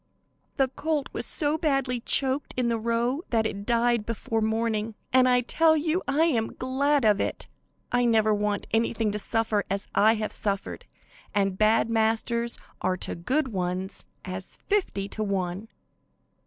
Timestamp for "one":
15.23-15.67